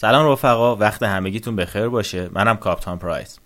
سلام 0.00 0.32
رفقا 0.32 0.76
وقت 0.76 1.02
همگیتون 1.02 1.56
بخیر 1.56 1.88
باشه. 1.88 2.28
منم 2.32 2.56
کاپتان 2.56 2.98
پرایس. 2.98 3.38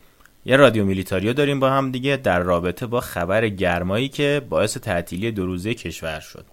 یه 0.45 0.57
رادیو 0.57 0.85
میلیتاریو 0.85 1.33
داریم 1.33 1.61
با 1.61 1.71
هم 1.71 1.91
دیگه 1.91 2.17
در 2.17 2.41
رابطه 2.41 2.87
با 2.87 3.01
خبر 3.01 3.49
گرمایی 3.49 4.09
که 4.09 4.43
باعث 4.49 4.77
تعطیلی 4.77 5.31
دو 5.31 5.47
روزه 5.47 5.75
کشور 5.75 6.21
شد. 6.21 6.45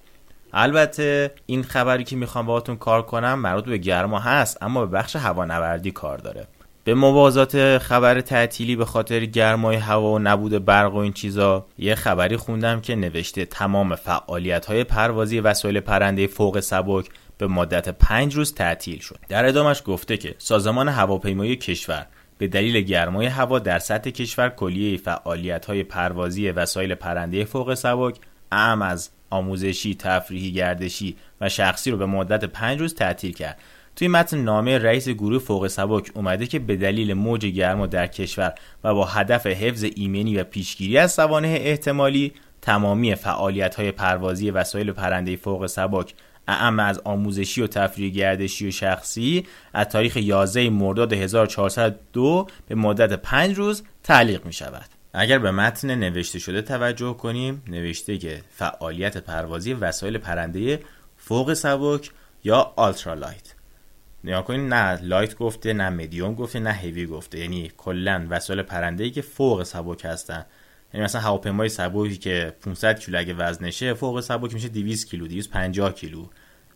البته 0.53 1.31
این 1.45 1.63
خبری 1.63 2.03
که 2.03 2.15
می‌خوام 2.15 2.45
باهاتون 2.45 2.75
کار 2.75 3.01
کنم 3.01 3.39
مربوط 3.39 3.65
به 3.65 3.77
گرما 3.77 4.19
هست 4.19 4.57
اما 4.63 4.85
به 4.85 4.97
بخش 4.97 5.15
هوانوردی 5.15 5.91
کار 5.91 6.17
داره. 6.17 6.47
به 6.83 6.93
موازات 6.93 7.77
خبر 7.77 8.21
تعطیلی 8.21 8.75
به 8.75 8.85
خاطر 8.85 9.25
گرمای 9.25 9.75
هوا 9.75 10.11
و 10.11 10.19
نبود 10.19 10.65
برق 10.65 10.93
و 10.93 10.97
این 10.97 11.13
چیزا 11.13 11.65
یه 11.77 11.95
خبری 11.95 12.37
خوندم 12.37 12.81
که 12.81 12.95
نوشته 12.95 13.45
تمام 13.45 13.95
فعالیت 13.95 14.65
های 14.65 14.83
پروازی 14.83 15.39
وسایل 15.39 15.79
پرنده 15.79 16.27
فوق 16.27 16.59
سبک 16.59 17.09
به 17.39 17.47
مدت 17.47 17.89
پنج 17.89 18.35
روز 18.35 18.53
تعطیل 18.53 18.99
شد 18.99 19.19
در 19.29 19.45
ادامش 19.45 19.81
گفته 19.85 20.17
که 20.17 20.35
سازمان 20.37 20.87
هواپیمایی 20.87 21.55
کشور 21.55 22.05
به 22.37 22.47
دلیل 22.47 22.81
گرمای 22.81 23.25
هوا 23.25 23.59
در 23.59 23.79
سطح 23.79 24.09
کشور 24.09 24.49
کلیه 24.49 24.97
فعالیت 24.97 25.65
های 25.65 25.83
پروازی 25.83 26.49
وسایل 26.49 26.95
پرنده 26.95 27.45
فوق 27.45 27.73
سبک 27.73 28.15
اعم 28.51 28.81
از 28.81 29.09
آموزشی، 29.29 29.95
تفریحی، 29.95 30.51
گردشی 30.51 31.15
و 31.41 31.49
شخصی 31.49 31.91
رو 31.91 31.97
به 31.97 32.05
مدت 32.05 32.45
پنج 32.45 32.79
روز 32.79 32.95
تعطیل 32.95 33.33
کرد. 33.33 33.59
توی 33.95 34.07
متن 34.07 34.37
نامه 34.37 34.77
رئیس 34.77 35.09
گروه 35.09 35.39
فوق 35.39 35.67
سبک 35.67 36.11
اومده 36.13 36.47
که 36.47 36.59
به 36.59 36.75
دلیل 36.75 37.13
موج 37.13 37.45
گرما 37.45 37.87
در 37.87 38.07
کشور 38.07 38.53
و 38.83 38.93
با 38.93 39.05
هدف 39.05 39.47
حفظ 39.47 39.85
ایمنی 39.95 40.37
و 40.37 40.43
پیشگیری 40.43 40.97
از 40.97 41.11
سوانح 41.11 41.49
احتمالی 41.61 42.33
تمامی 42.61 43.15
فعالیت 43.15 43.75
های 43.75 43.91
پروازی 43.91 44.51
وسایل 44.51 44.91
پرنده 44.91 45.35
فوق 45.35 45.65
سبک 45.65 46.13
اعم 46.49 46.79
از 46.79 47.01
آموزشی 47.03 47.61
و 47.61 47.67
تفریح 47.67 48.09
گردشی 48.11 48.67
و 48.67 48.71
شخصی 48.71 49.45
از 49.73 49.87
تاریخ 49.87 50.17
11 50.17 50.69
مرداد 50.69 51.13
1402 51.13 52.47
به 52.67 52.75
مدت 52.75 53.13
5 53.13 53.57
روز 53.57 53.83
تعلیق 54.03 54.45
می 54.45 54.53
شود. 54.53 54.85
اگر 55.13 55.39
به 55.39 55.51
متن 55.51 55.95
نوشته 55.95 56.39
شده 56.39 56.61
توجه 56.61 57.13
کنیم 57.13 57.63
نوشته 57.67 58.17
که 58.17 58.41
فعالیت 58.49 59.17
پروازی 59.17 59.73
وسایل 59.73 60.17
پرنده 60.17 60.79
فوق 61.17 61.53
سبک 61.53 62.11
یا 62.43 62.73
ultralight 62.75 63.53
نگاه 64.23 64.41
کنید 64.41 64.73
نه 64.73 65.01
light 65.01 65.37
گفته 65.37 65.73
نه 65.73 65.89
مدیوم 65.89 66.35
گفته 66.35 66.59
نه 66.59 66.73
هیوی 66.73 67.05
گفته. 67.05 67.39
یعنی 67.39 67.71
کلا 67.77 68.27
وسایل 68.29 68.61
پرنده 68.61 69.03
ای 69.03 69.11
که 69.11 69.21
فوق 69.21 69.63
سبک 69.63 70.05
هستن. 70.05 70.45
یعنی 70.93 71.03
مثلا 71.03 71.21
هواپیمای 71.21 71.69
سبکی 71.69 72.17
که 72.17 72.55
500 72.61 72.99
کیلو 72.99 73.19
اگه 73.19 73.33
وزنشه 73.33 73.93
فوق 73.93 74.19
سبک 74.19 74.53
میشه 74.53 74.67
200 74.67 75.09
کیلو 75.09 75.27
250 75.27 75.93
کیلو. 75.93 76.25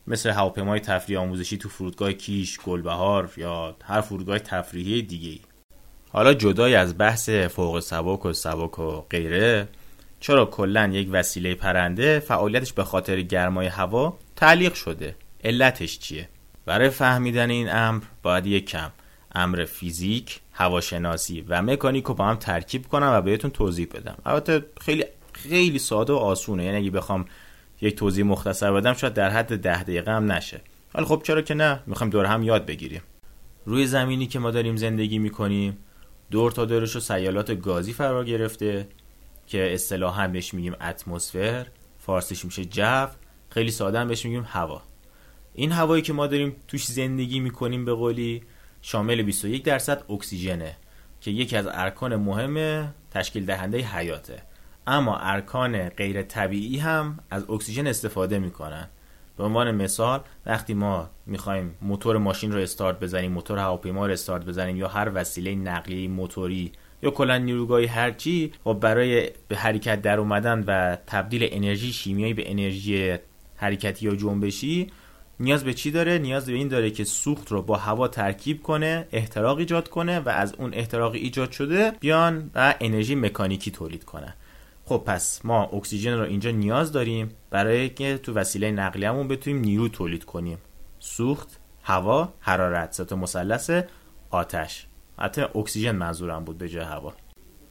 مثل 0.07 0.29
هواپیمای 0.29 0.79
تفریح 0.79 1.19
آموزشی 1.19 1.57
تو 1.57 1.69
فرودگاه 1.69 2.13
کیش، 2.13 2.59
گلبهار 2.59 3.31
یا 3.37 3.75
هر 3.83 4.01
فرودگاه 4.01 4.39
تفریحی 4.39 5.01
دیگه 5.01 5.39
حالا 6.09 6.33
جدای 6.33 6.75
از 6.75 6.97
بحث 6.97 7.29
فوق 7.29 7.79
سبک 7.79 8.25
و 8.25 8.33
سبک 8.33 8.79
و 8.79 9.01
غیره 9.01 9.67
چرا 10.19 10.45
کلا 10.45 10.87
یک 10.87 11.09
وسیله 11.11 11.55
پرنده 11.55 12.19
فعالیتش 12.19 12.73
به 12.73 12.83
خاطر 12.83 13.21
گرمای 13.21 13.67
هوا 13.67 14.17
تعلیق 14.35 14.73
شده؟ 14.73 15.15
علتش 15.43 15.99
چیه؟ 15.99 16.29
برای 16.65 16.89
فهمیدن 16.89 17.49
این 17.49 17.69
امر 17.71 18.03
باید 18.23 18.45
یک 18.45 18.69
کم. 18.69 18.91
امر 19.35 19.65
فیزیک 19.65 20.39
هواشناسی 20.53 21.41
و 21.41 21.61
مکانیک 21.61 22.05
رو 22.05 22.13
با 22.13 22.25
هم 22.25 22.35
ترکیب 22.35 22.87
کنم 22.87 23.11
و 23.13 23.21
بهتون 23.21 23.51
توضیح 23.51 23.87
بدم. 23.93 24.17
البته 24.25 24.65
خیلی 24.81 25.05
خیلی 25.33 25.79
ساده 25.79 26.13
و 26.13 26.15
آسونه. 26.15 26.65
یعنی 26.65 26.77
اگه 26.77 26.91
بخوام 26.91 27.25
یک 27.81 27.95
توضیح 27.95 28.25
مختصر 28.25 28.71
بدم 28.71 28.93
شاید 28.93 29.13
در 29.13 29.29
حد 29.29 29.59
ده 29.59 29.83
دقیقه 29.83 30.11
هم 30.11 30.31
نشه. 30.31 30.61
ولی 30.95 31.05
خب 31.05 31.21
چرا 31.23 31.41
که 31.41 31.53
نه؟ 31.53 31.79
می‌خوایم 31.87 32.11
دور 32.11 32.25
هم 32.25 32.43
یاد 32.43 32.65
بگیریم. 32.65 33.01
روی 33.65 33.87
زمینی 33.87 34.27
که 34.27 34.39
ما 34.39 34.51
داریم 34.51 34.75
زندگی 34.75 35.19
می‌کنیم 35.19 35.77
دور 36.31 36.51
تا 36.51 36.65
دورش 36.65 36.95
رو 36.95 37.01
سیالات 37.01 37.51
گازی 37.51 37.93
فرا 37.93 38.23
گرفته 38.23 38.87
که 39.47 39.73
اصطلاحا 39.73 40.27
بهش 40.27 40.53
میگیم 40.53 40.75
اتمسفر 40.81 41.67
فارسیش 41.99 42.45
میشه 42.45 42.65
جو 42.65 43.07
خیلی 43.49 43.71
ساده 43.71 43.99
هم 43.99 44.07
بهش 44.07 44.25
میگیم 44.25 44.45
هوا. 44.47 44.81
این 45.53 45.71
هوایی 45.71 46.01
که 46.01 46.13
ما 46.13 46.27
داریم 46.27 46.55
توش 46.67 46.85
زندگی 46.85 47.39
می‌کنیم 47.39 47.85
به 47.85 47.93
قولی 47.93 48.41
شامل 48.85 49.21
21 49.21 49.63
درصد 49.63 50.11
اکسیژنه 50.11 50.75
که 51.21 51.31
یکی 51.31 51.57
از 51.57 51.67
ارکان 51.71 52.15
مهم 52.15 52.87
تشکیل 53.11 53.45
دهنده 53.45 53.77
حیاته. 53.77 54.41
اما 54.87 55.17
ارکان 55.17 55.89
غیر 55.89 56.21
طبیعی 56.21 56.77
هم 56.77 57.19
از 57.29 57.49
اکسیژن 57.49 57.87
استفاده 57.87 58.39
می‌کنن. 58.39 58.87
به 59.37 59.43
عنوان 59.43 59.71
مثال 59.71 60.21
وقتی 60.45 60.73
ما 60.73 61.09
می‌خوایم 61.25 61.75
موتور 61.81 62.17
ماشین 62.17 62.51
رو 62.51 62.59
استارت 62.59 62.99
بزنیم 62.99 63.31
موتور 63.31 63.57
هواپیما 63.57 64.05
رو 64.05 64.13
استارت 64.13 64.45
بزنیم 64.45 64.77
یا 64.77 64.87
هر 64.87 65.11
وسیله 65.13 65.55
نقلیه 65.55 66.07
موتوری 66.07 66.71
یا 67.03 67.11
کلا 67.11 67.37
نیروگاهی 67.37 67.85
هرچی 67.85 68.51
و 68.65 68.73
برای 68.73 69.29
به 69.47 69.55
حرکت 69.55 70.01
در 70.01 70.19
اومدن 70.19 70.63
و 70.67 70.97
تبدیل 71.07 71.47
انرژی 71.51 71.93
شیمیایی 71.93 72.33
به 72.33 72.51
انرژی 72.51 73.17
حرکتی 73.55 74.05
یا 74.05 74.15
جنبشی 74.15 74.87
نیاز 75.39 75.63
به 75.63 75.73
چی 75.73 75.91
داره؟ 75.91 76.17
نیاز 76.17 76.45
به 76.45 76.53
این 76.53 76.67
داره 76.67 76.91
که 76.91 77.03
سوخت 77.03 77.51
رو 77.51 77.61
با 77.61 77.77
هوا 77.77 78.07
ترکیب 78.07 78.63
کنه 78.63 79.07
احتراق 79.11 79.57
ایجاد 79.57 79.89
کنه 79.89 80.19
و 80.19 80.29
از 80.29 80.53
اون 80.53 80.73
احتراق 80.73 81.13
ایجاد 81.13 81.51
شده 81.51 81.91
بیان 81.99 82.51
و 82.55 82.75
انرژی 82.81 83.15
مکانیکی 83.15 83.71
تولید 83.71 84.03
کنه. 84.03 84.35
خب 84.85 85.03
پس 85.05 85.45
ما 85.45 85.63
اکسیژن 85.63 86.17
رو 86.17 86.23
اینجا 86.23 86.51
نیاز 86.51 86.91
داریم 86.91 87.29
برای 87.49 87.89
که 87.89 88.17
تو 88.17 88.33
وسیله 88.33 88.71
نقلیه‌مون 88.71 89.27
بتونیم 89.27 89.61
نیرو 89.61 89.87
تولید 89.87 90.23
کنیم. 90.23 90.57
سوخت 90.99 91.59
هوا 91.83 92.33
حرارت 92.39 92.93
سه 92.93 93.15
مثلث 93.15 93.71
آتش. 94.29 94.85
حتی 95.19 95.41
اکسیژن 95.41 95.95
منظورم 95.95 96.43
بود 96.43 96.57
به 96.57 96.69
جای 96.69 96.83
هوا. 96.83 97.13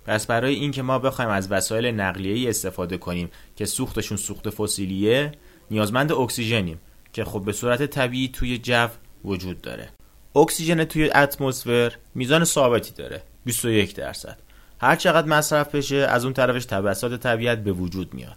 پس 0.07 0.27
برای 0.27 0.55
اینکه 0.55 0.83
ما 0.83 0.99
بخوایم 0.99 1.31
از 1.31 1.53
وسایل 1.53 1.87
نقلیه‌ای 1.87 2.49
استفاده 2.49 2.99
کنیم 2.99 3.31
که 3.57 3.65
سوختشون 3.65 4.17
سوخت 4.17 4.51
فسیلیه 4.51 5.33
نیازمند 5.71 6.13
اکسیژنیم. 6.13 6.81
که 7.13 7.25
خب 7.25 7.45
به 7.45 7.53
صورت 7.53 7.87
طبیعی 7.87 8.29
توی 8.29 8.59
جو 8.59 8.89
وجود 9.25 9.61
داره. 9.61 9.89
اکسیژن 10.37 10.85
توی 10.85 11.11
اتمسفر 11.11 11.93
میزان 12.15 12.45
ثابتی 12.45 12.93
داره 12.93 13.23
21 13.45 13.95
درصد. 13.95 14.39
هر 14.81 14.97
چقدر 14.97 15.27
مصرف 15.27 15.75
بشه 15.75 15.97
از 15.97 16.25
اون 16.25 16.33
طرفش 16.33 16.65
توسط 16.65 17.21
طبیعت 17.21 17.59
به 17.59 17.73
وجود 17.73 18.15
میاد. 18.15 18.37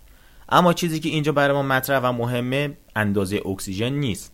اما 0.50 0.74
چیزی 0.74 1.00
که 1.00 1.09
اینجا 1.09 1.31
برای 1.31 1.53
ما 1.53 1.63
مطرح 1.63 2.00
و 2.00 2.12
مهمه 2.12 2.78
اندازه 2.96 3.41
اکسیژن 3.46 3.90
نیست. 3.90 4.31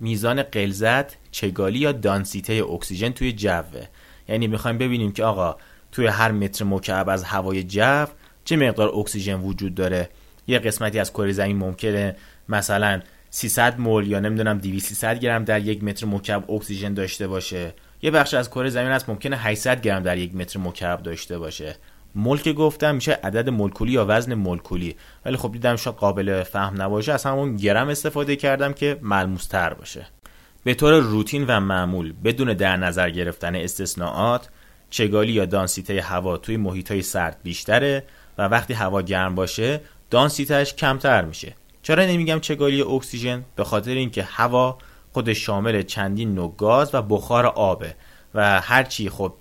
میزان 0.00 0.42
غلظت 0.42 1.16
چگالی 1.30 1.78
یا 1.78 1.92
دانسیته 1.92 2.52
اکسیژن 2.52 3.10
توی 3.10 3.32
جوه. 3.32 3.86
یعنی 4.28 4.46
می‌خوایم 4.46 4.78
ببینیم 4.78 5.12
که 5.12 5.24
آقا 5.24 5.56
توی 5.92 6.06
هر 6.06 6.32
متر 6.32 6.64
مکعب 6.64 7.08
از 7.08 7.24
هوای 7.24 7.64
جو 7.64 8.06
چه 8.44 8.56
مقدار 8.56 8.88
اکسیژن 8.94 9.40
وجود 9.40 9.74
داره؟ 9.74 10.10
یه 10.46 10.58
قسمتی 10.58 10.98
از 10.98 11.12
کره 11.12 11.32
زمین 11.32 11.56
ممکنه 11.56 12.16
مثلا 12.48 13.00
300 13.34 13.80
مول 13.80 14.06
یا 14.08 14.20
نمی‌دونم 14.20 14.58
200 14.58 15.18
گرم 15.18 15.44
در 15.44 15.60
یک 15.60 15.84
متر 15.84 16.06
مکعب 16.06 16.50
اکسیژن 16.50 16.94
داشته 16.94 17.26
باشه. 17.26 17.74
یه 18.02 18.10
بخش 18.10 18.34
از 18.34 18.50
کره 18.50 18.70
زمین 18.70 18.92
هست 18.92 19.08
ممکنه 19.08 19.36
800 19.36 19.80
گرم 19.80 20.02
در 20.02 20.18
یک 20.18 20.34
متر 20.34 20.60
مکعب 20.60 21.02
داشته 21.02 21.38
باشه. 21.38 21.76
مول 22.14 22.40
که 22.40 22.52
گفتم 22.52 22.94
میشه 22.94 23.12
عدد 23.12 23.48
مولکولی 23.48 23.92
یا 23.92 24.06
وزن 24.08 24.34
مولکولی. 24.34 24.96
ولی 25.24 25.36
خب 25.36 25.52
دیدم 25.52 25.76
شاید 25.76 25.96
قابل 25.96 26.42
فهم 26.42 26.82
نباشه. 26.82 27.12
از 27.12 27.24
همون 27.24 27.56
گرم 27.56 27.88
استفاده 27.88 28.36
کردم 28.36 28.72
که 28.72 28.98
ملموس 29.02 29.46
تر 29.46 29.74
باشه. 29.74 30.06
به 30.64 30.74
طور 30.74 31.00
روتین 31.00 31.44
و 31.48 31.60
معمول 31.60 32.14
بدون 32.24 32.52
در 32.52 32.76
نظر 32.76 33.10
گرفتن 33.10 33.54
استثناءات 33.54 34.48
چگالی 34.90 35.32
یا 35.32 35.44
دانسیته 35.44 36.00
هوا 36.00 36.36
توی 36.36 36.56
محیط 36.56 36.90
های 36.90 37.02
سرد 37.02 37.36
بیشتره 37.42 38.04
و 38.38 38.42
وقتی 38.48 38.74
هوا 38.74 39.02
گرم 39.02 39.34
باشه 39.34 39.80
دانسیتش 40.10 40.74
کمتر 40.74 41.24
میشه. 41.24 41.54
چرا 41.84 42.04
نمیگم 42.04 42.40
چگالی 42.40 42.82
اکسیژن؟ 42.82 43.44
به 43.56 43.64
خاطر 43.64 43.90
اینکه 43.90 44.22
هوا 44.22 44.78
خود 45.12 45.32
شامل 45.32 45.82
چندین 45.82 46.34
نوع 46.34 46.54
گاز 46.58 46.94
و 46.94 47.02
بخار 47.02 47.46
آبه 47.46 47.94
و 48.34 48.60
هرچی 48.60 49.10
خب 49.10 49.32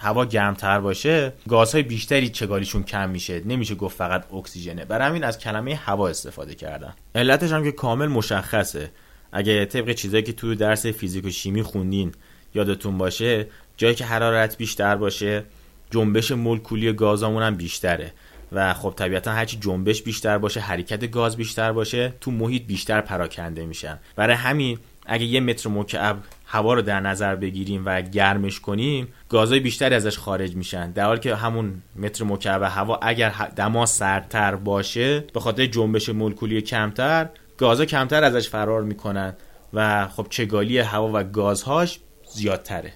هوا 0.00 0.24
گرمتر 0.24 0.80
باشه 0.80 1.32
گازهای 1.48 1.82
بیشتری 1.82 2.28
چگالیشون 2.28 2.82
کم 2.82 3.10
میشه؟ 3.10 3.42
نمیشه 3.46 3.74
گفت 3.74 3.96
فقط 3.96 4.32
اکسیژنه. 4.32 4.84
برای 4.84 5.08
همین 5.08 5.24
از 5.24 5.38
کلمه 5.38 5.74
هوا 5.74 6.08
استفاده 6.08 6.54
کردن. 6.54 6.94
علتش 7.14 7.52
هم 7.52 7.64
که 7.64 7.72
کامل 7.72 8.06
مشخصه. 8.06 8.90
اگه 9.32 9.64
طبق 9.64 9.92
چیزایی 9.92 10.22
که 10.22 10.32
توی 10.32 10.56
درس 10.56 10.86
فیزیک 10.86 11.24
و 11.24 11.30
شیمی 11.30 11.62
خوندین 11.62 12.12
یادتون 12.54 12.98
باشه 12.98 13.46
جایی 13.76 13.94
که 13.94 14.04
حرارت 14.04 14.56
بیشتر 14.56 14.96
باشه 14.96 15.44
جنبش 15.90 16.32
مولکولی 16.32 16.92
گازامون 16.92 17.42
هم 17.42 17.54
بیشتره. 17.54 18.12
و 18.52 18.74
خب 18.74 18.94
طبیعتا 18.96 19.32
هرچی 19.32 19.56
جنبش 19.60 20.02
بیشتر 20.02 20.38
باشه 20.38 20.60
حرکت 20.60 21.10
گاز 21.10 21.36
بیشتر 21.36 21.72
باشه 21.72 22.12
تو 22.20 22.30
محیط 22.30 22.62
بیشتر 22.66 23.00
پراکنده 23.00 23.66
میشن. 23.66 23.98
برای 24.16 24.36
همین 24.36 24.78
اگه 25.06 25.24
یه 25.24 25.40
متر 25.40 25.70
مکعب 25.70 26.16
هوا 26.46 26.74
رو 26.74 26.82
در 26.82 27.00
نظر 27.00 27.36
بگیریم 27.36 27.82
و 27.86 28.02
گرمش 28.02 28.60
کنیم 28.60 29.08
گازهای 29.28 29.60
بیشتری 29.60 29.94
ازش 29.94 30.18
خارج 30.18 30.56
میشن. 30.56 30.90
در 30.90 31.04
حالی 31.04 31.20
که 31.20 31.36
همون 31.36 31.82
متر 31.96 32.24
مکعب 32.24 32.62
هوا 32.62 32.98
اگر 33.02 33.34
دما 33.56 33.86
سردتر 33.86 34.54
باشه 34.54 35.20
به 35.20 35.40
خاطر 35.40 35.66
جنبش 35.66 36.08
مولکولی 36.08 36.60
کمتر 36.60 37.28
گازها 37.58 37.86
کمتر 37.86 38.24
ازش 38.24 38.48
فرار 38.48 38.82
می‌کنن 38.82 39.34
و 39.74 40.08
خب 40.08 40.26
چگالی 40.30 40.78
هوا 40.78 41.10
و 41.14 41.24
گازهاش 41.24 41.98
زیادتره. 42.34 42.92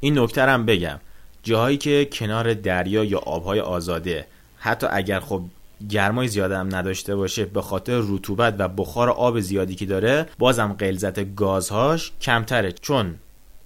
این 0.00 0.18
نکته 0.18 0.42
هم 0.42 0.66
بگم. 0.66 1.00
جاهایی 1.42 1.76
که 1.76 2.08
کنار 2.12 2.54
دریا 2.54 3.04
یا 3.04 3.18
آبهای 3.18 3.60
آزاده 3.60 4.26
حتی 4.58 4.86
اگر 4.90 5.20
خب 5.20 5.42
گرمای 5.88 6.28
زیاده 6.28 6.58
هم 6.58 6.76
نداشته 6.76 7.16
باشه 7.16 7.44
به 7.44 7.62
خاطر 7.62 8.02
رطوبت 8.08 8.54
و 8.58 8.68
بخار 8.68 9.10
آب 9.10 9.40
زیادی 9.40 9.74
که 9.74 9.86
داره 9.86 10.26
بازم 10.38 10.72
غلظت 10.72 11.34
گازهاش 11.34 12.12
کمتره. 12.20 12.72
چون 12.72 13.14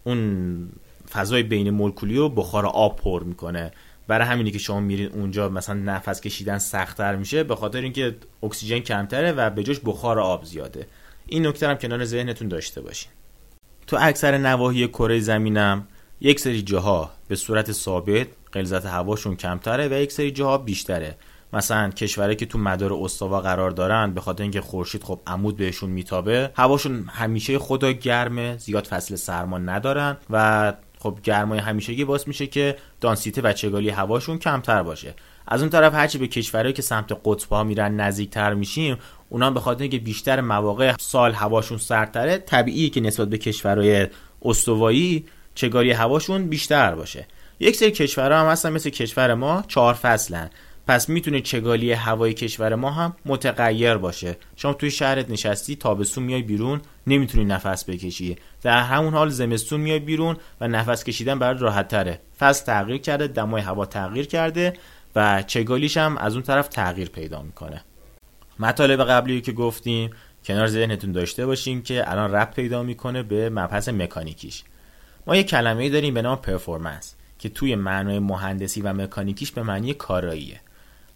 اون 0.04 0.68
فضای 1.10 1.42
بین 1.42 1.70
مولکولی 1.70 2.16
رو 2.16 2.28
بخار 2.28 2.66
آب 2.66 2.96
پر 2.96 3.22
می‌کنه. 3.22 3.72
برای 4.06 4.26
همینی 4.26 4.50
که 4.50 4.58
شما 4.58 4.80
میرید 4.80 5.12
اونجا 5.12 5.48
مثلا 5.48 5.74
نفس 5.74 6.20
کشیدن 6.20 6.58
سختتر 6.58 7.16
میشه 7.16 7.44
به 7.44 7.56
خاطر 7.56 7.80
اینکه 7.80 8.16
اکسیژن 8.42 8.78
کمتره 8.78 9.32
و 9.32 9.50
به 9.50 9.62
جوش 9.62 9.80
بخار 9.84 10.18
آب 10.18 10.44
زیاده. 10.44 10.86
این 11.26 11.46
نکته 11.46 11.68
هم 11.68 11.74
کنار 11.74 12.04
ذهنتون 12.04 12.48
داشته 12.48 12.80
باشین. 12.80 13.12
تو 13.86 13.96
اکثر 14.00 14.38
نواحی 14.38 14.88
کره 14.88 15.20
زمینم 15.20 15.86
یک 16.20 16.40
سری 16.40 16.62
جاها 16.62 17.10
به 17.28 17.36
صورت 17.36 17.72
ثابت 17.72 18.26
غلظت 18.54 18.86
هواشون 18.86 19.36
کمتره 19.36 19.88
و 19.88 19.92
یک 19.92 20.12
سری 20.12 20.30
جاها 20.30 20.58
بیشتره. 20.58 21.16
مثلا 21.52 21.90
کشورهایی 21.90 22.36
که 22.36 22.46
تو 22.46 22.58
مدار 22.58 22.92
استوا 22.92 23.40
قرار 23.40 23.70
دارن 23.70 24.14
به 24.14 24.20
خاطر 24.20 24.42
اینکه 24.42 24.60
خورشید 24.60 25.04
خب 25.04 25.20
عمود 25.26 25.56
بهشون 25.56 25.90
میتابه 25.90 26.50
هواشون 26.56 27.04
همیشه 27.08 27.58
خدا 27.58 27.92
گرمه 27.92 28.56
زیاد 28.56 28.86
فصل 28.86 29.16
سرما 29.16 29.58
ندارن 29.58 30.16
و 30.30 30.72
خب 30.98 31.18
گرمای 31.22 31.58
همیشگی 31.58 32.04
باعث 32.04 32.28
میشه 32.28 32.46
که 32.46 32.76
دانسیته 33.00 33.42
و 33.42 33.52
چگالی 33.52 33.88
هواشون 33.88 34.38
کمتر 34.38 34.82
باشه. 34.82 35.14
از 35.46 35.60
اون 35.60 35.70
طرف 35.70 35.94
هرچی 35.94 36.18
به 36.18 36.26
کشورهایی 36.26 36.72
که 36.72 36.82
سمت 36.82 37.20
قطب 37.24 37.52
ها 37.52 37.64
میرن 37.64 38.00
نزدیکتر 38.00 38.54
میشیم 38.54 38.96
اونا 39.28 39.50
به 39.50 39.60
خاطر 39.60 39.82
اینکه 39.82 39.98
بیشتر 39.98 40.40
مواقع 40.40 40.94
سال 41.00 41.32
هواشون 41.32 41.78
سردتره 41.78 42.38
طبیعیه 42.38 42.88
که 42.88 43.00
نسبت 43.00 43.28
به 43.28 43.38
کشورهای 43.38 44.06
استوایی 44.42 45.24
چگالی 45.54 45.90
هواشون 45.90 46.48
بیشتر 46.48 46.94
باشه. 46.94 47.26
یک 47.62 47.76
سری 47.76 47.90
کشورها 47.90 48.40
هم 48.40 48.46
هستن 48.46 48.72
مثل 48.72 48.90
کشور 48.90 49.34
ما 49.34 49.64
چهار 49.68 49.94
فصلن. 49.94 50.50
پس 50.86 51.08
می‌تونه 51.08 51.40
چگالی 51.40 51.92
هوای 51.92 52.34
کشور 52.34 52.74
ما 52.74 52.90
هم 52.90 53.16
متغیر 53.26 53.94
باشه. 53.94 54.36
شما 54.56 54.72
توی 54.72 54.90
شهرت 54.90 55.30
نشستی 55.30 55.76
تابستون 55.76 56.24
میای 56.24 56.42
بیرون 56.42 56.80
نمی‌تونی 57.06 57.44
نفس 57.44 57.84
بکشی. 57.84 58.36
در 58.62 58.80
همون 58.80 59.14
حال 59.14 59.28
زمستون 59.28 59.80
میای 59.80 59.98
بیرون 59.98 60.36
و 60.60 60.68
نفس 60.68 61.04
کشیدن 61.04 61.38
برات 61.38 61.62
راحت 61.62 61.88
تره 61.88 62.20
فصل 62.38 62.64
تغییر 62.64 62.98
کرده 62.98 63.26
دمای 63.26 63.62
هوا 63.62 63.86
تغییر 63.86 64.26
کرده 64.26 64.72
و 65.16 65.42
چگالیش 65.42 65.96
هم 65.96 66.16
از 66.16 66.34
اون 66.34 66.42
طرف 66.42 66.68
تغییر 66.68 67.08
پیدا 67.08 67.42
می‌کنه. 67.42 67.84
مطالب 68.58 69.04
قبلی 69.04 69.40
که 69.40 69.52
گفتیم 69.52 70.10
کنار 70.44 70.66
ذهنتون 70.66 71.12
داشته 71.12 71.46
باشیم 71.46 71.82
که 71.82 72.10
الان 72.10 72.32
ربط 72.32 72.50
پیدا 72.50 72.82
می‌کنه 72.82 73.22
به 73.22 73.50
مبحث 73.50 73.88
مکانیکیش. 73.88 74.64
ما 75.26 75.36
یه 75.36 75.42
کلمه 75.42 75.88
داریم 75.88 76.14
به 76.14 76.22
نام 76.22 76.36
performance. 76.36 77.14
که 77.42 77.48
توی 77.48 77.74
معنای 77.74 78.18
مهندسی 78.18 78.80
و 78.80 78.92
مکانیکیش 78.92 79.52
به 79.52 79.62
معنی 79.62 79.94
کاراییه. 79.94 80.60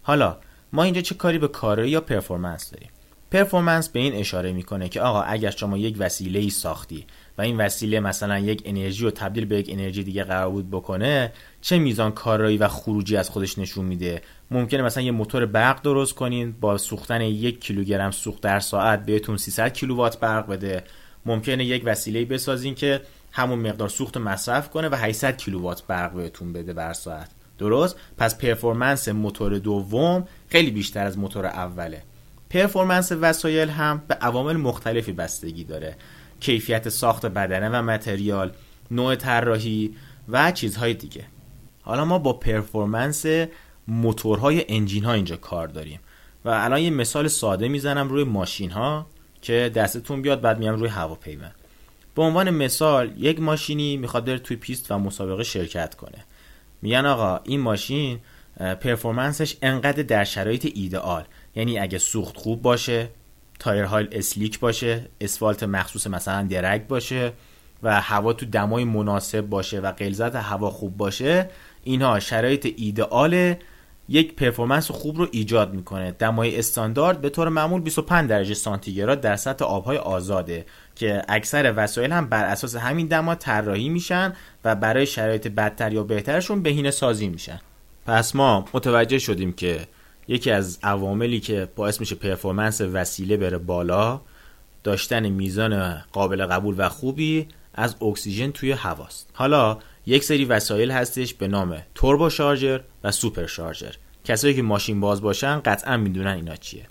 حالا 0.01 0.37
ما 0.73 0.83
اینجا 0.83 1.01
چه 1.01 1.15
کاری 1.15 1.37
به 1.37 1.47
کارایی 1.47 1.91
یا 1.91 2.01
performance 2.01 2.71
داریم؟ 2.71 2.89
performance 3.31 3.89
به 3.89 3.99
این 3.99 4.13
اشاره 4.13 4.53
می‌کنه 4.53 4.89
که 4.89 5.01
آقا 5.01 5.21
اگر 5.21 5.49
شما 5.49 5.77
یک 5.77 5.95
وسیله 5.99 6.39
ای 6.39 6.49
ساختی 6.49 7.05
و 7.37 7.41
این 7.41 7.57
وسیله 7.57 7.99
مثلا 7.99 8.39
یک 8.39 8.61
انرژی 8.65 9.03
رو 9.03 9.11
تبدیل 9.11 9.45
به 9.45 9.59
یک 9.59 9.69
انرژی 9.69 10.03
دیگه 10.03 10.23
قرار 10.23 10.49
بود 10.49 10.69
بکنه 10.69 11.33
چه 11.61 11.79
میزان 11.79 12.11
کارایی 12.11 12.57
و 12.57 12.67
خروجی 12.67 13.17
از 13.17 13.29
خودش 13.29 13.57
نشون 13.57 13.85
میده؟ 13.85 14.21
ممکنه 14.51 14.81
مثلا 14.81 15.03
یه 15.03 15.11
موتور 15.11 15.45
برق 15.45 15.81
درست 15.81 16.13
کنین 16.13 16.51
با 16.51 16.77
سوختن 16.77 17.21
یک 17.21 17.61
کیلوگرم 17.61 18.11
سوخت 18.11 18.41
در 18.41 18.59
ساعت 18.59 19.05
بهتون 19.05 19.37
300 19.37 19.73
کیلووات 19.73 20.19
برق 20.19 20.47
بده. 20.47 20.83
ممکنه 21.25 21.65
یک 21.65 21.81
وسیله 21.85 22.25
بسازین 22.25 22.75
که 22.75 23.01
همون 23.37 23.59
مقدار 23.59 23.89
سوخت 23.89 24.17
مصرف 24.17 24.69
کنه 24.69 24.89
و 24.89 24.95
800 24.95 25.37
کیلووات 25.37 25.83
برق 25.87 26.13
بهتون 26.13 26.53
بده 26.53 26.73
بر 26.73 26.93
ساعت. 26.93 27.29
درست؟ 27.57 27.95
پس 28.17 28.37
performance 28.37 29.07
موتور 29.07 29.59
دوم 29.59 30.27
خیلی 30.49 30.71
بیشتر 30.71 31.05
از 31.05 31.17
موتور 31.17 31.45
اوله. 31.45 32.01
performance 32.49 33.11
وسایل 33.11 33.69
هم 33.69 34.01
به 34.07 34.15
عوامل 34.15 34.57
مختلفی 34.57 35.11
بستگی 35.11 35.63
داره. 35.63 35.95
کیفیت 36.39 36.89
ساخت 36.89 37.25
بدنه 37.25 37.69
و 37.69 37.81
material 37.81 38.51
نوع 38.91 39.15
طراحی 39.15 39.95
و 40.29 40.51
چیزهای 40.51 40.93
دیگه. 40.93 41.25
حالا 41.81 42.05
ما 42.05 42.19
با 42.19 42.33
performance 42.33 43.25
موتورهای 43.87 44.65
engine 44.69 45.03
ها 45.03 45.13
اینجا 45.13 45.37
کار 45.37 45.67
داریم. 45.67 45.99
و 46.45 46.49
الان 46.49 46.79
یه 46.79 46.89
مثال 46.89 47.27
ساده 47.27 47.67
می‌زنم 47.67 48.09
روی 48.09 48.23
ماشین 48.23 48.71
ها 48.71 49.07
که 49.41 49.71
دستتون 49.75 50.21
بیاد 50.21 50.41
بعد 50.41 50.59
میام 50.59 50.79
روی 50.79 50.89
هواپیما. 50.89 51.47
به 52.17 52.23
عنوان 52.23 52.49
مثال 52.49 53.13
یک 53.17 53.39
ماشینی 53.39 53.97
می‌خواد 53.97 54.25
بره 54.25 54.39
توی 54.39 54.57
پیست 54.57 54.91
و 54.91 54.97
مسابقه 54.97 55.43
شرکت 55.43 55.95
کنه. 55.95 56.25
میگن 56.81 57.05
آقا 57.05 57.39
این 57.43 57.59
ماشین 57.59 58.19
performance 58.57 59.40
ش 59.40 59.55
انقدر 59.61 60.03
در 60.03 60.23
شرایط 60.23 60.71
ایدئال 60.75 61.23
یعنی 61.55 61.79
اگه 61.79 61.97
سوخت 61.97 62.37
خوب 62.37 62.61
باشه 62.61 63.09
تایرهای 63.59 64.07
slick 64.11 64.59
باشه 64.59 65.05
اسفالت 65.21 65.63
مخصوص 65.63 66.07
مثلا 66.07 66.43
drag 66.43 66.87
باشه 66.87 67.33
و 67.83 68.01
هوا 68.01 68.33
تو 68.33 68.45
دمای 68.45 68.83
مناسب 68.83 69.41
باشه 69.41 69.79
و 69.79 69.91
غلظت 69.91 70.35
هوا 70.35 70.69
خوب 70.69 70.97
باشه 70.97 71.49
اینها 71.83 72.19
شرایط 72.19 72.73
ایدئال 72.77 73.55
یک 74.09 74.35
پرفورمنس 74.35 74.91
خوب 74.91 75.17
رو 75.17 75.27
ایجاد 75.31 75.73
می‌کنه. 75.73 76.11
دمای 76.11 76.59
استاندارد 76.59 77.21
به 77.21 77.29
طور 77.29 77.49
معمول 77.49 77.81
25 77.81 78.29
درجه 78.29 78.53
سانتیگراد 78.53 79.21
در 79.21 79.35
سطح 79.35 79.65
آبهای 79.65 79.97
آزاده 79.97 80.65
که 80.95 81.21
اکثر 81.29 81.73
وسایل 81.75 82.11
هم 82.11 82.29
بر 82.29 82.45
اساس 82.45 82.75
همین 82.75 83.07
دما 83.07 83.35
طراحی 83.35 83.89
میشن 83.89 84.33
و 84.65 84.75
برای 84.75 85.05
شرایط 85.05 85.47
بدتر 85.47 85.93
یا 85.93 86.03
بهترشون 86.03 86.61
بهینه 86.61 86.91
سازی 86.91 87.27
میشن. 87.27 87.59
پس 88.05 88.35
ما 88.35 88.65
متوجه 88.73 89.19
شدیم 89.19 89.53
که 89.53 89.79
یکی 90.27 90.51
از 90.51 90.79
عواملی 90.83 91.39
که 91.39 91.67
باعث 91.75 91.99
میشه 91.99 92.15
پرفورمنس 92.15 92.81
وسیله 92.81 93.37
بره 93.37 93.57
بالا 93.57 94.21
داشتن 94.83 95.29
میزان 95.29 96.03
قابل 96.11 96.45
قبول 96.45 96.75
و 96.77 96.89
خوبی 96.89 97.47
از 97.73 97.95
اکسیژن 98.01 98.51
توی 98.51 98.71
هواست. 98.71 99.29
حالا 99.33 99.77
یک 100.07 100.23
سری 100.23 100.45
وسایل 100.45 100.91
هستش 100.91 101.33
به 101.33 101.47
نام 101.47 101.77
توربو 101.95 102.29
شارژر 102.29 102.81
و 103.03 103.11
سوپر 103.11 103.45
شارژر. 103.45 103.95
کسایی 104.23 104.55
که 104.55 104.61
ماشین 104.61 104.99
باز 104.99 105.21
باشن 105.21 105.59
قطعا 105.59 105.97
می‌دونن 105.97 106.35
اینا 106.35 106.55
چیه. 106.55 106.85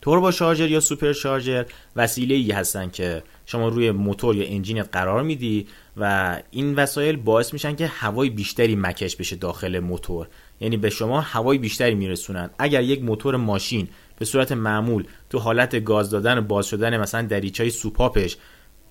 توربو 0.00 0.30
شارژر 0.30 0.70
یا 0.70 0.80
سوپر 0.80 1.12
شارژر 1.12 1.66
وسیله 1.96 2.34
ای 2.34 2.50
هستن 2.50 2.90
که 2.90 3.22
شما 3.46 3.68
روی 3.68 3.90
موتور 3.90 4.36
یا 4.36 4.46
engine 4.46 4.82
ت 4.82 4.88
قرار 4.92 5.22
میدی 5.22 5.66
و 5.96 6.36
این 6.50 6.74
وسایل 6.74 7.16
باعث 7.16 7.52
میشن 7.52 7.76
که 7.76 7.86
هوای 7.86 8.30
بیشتری 8.30 8.76
مکش 8.76 9.16
بشه 9.16 9.36
داخل 9.36 9.78
موتور. 9.78 10.28
یعنی 10.60 10.76
به 10.76 10.90
شما 10.90 11.20
هوای 11.20 11.58
بیشتری 11.58 11.94
میرسونن. 11.94 12.50
اگر 12.58 12.82
یک 12.82 13.02
موتور 13.02 13.36
ماشین 13.36 13.88
به 14.18 14.24
صورت 14.24 14.52
معمول 14.52 15.04
تو 15.30 15.38
حالت 15.38 15.84
گاز 15.84 16.10
دادن 16.10 16.38
و 16.38 16.42
باز 16.42 16.66
شدن 16.66 16.96
مثلا 17.00 17.22
دریچه 17.22 17.70
سوپاپش 17.70 18.36